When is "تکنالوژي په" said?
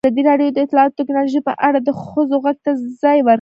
0.99-1.53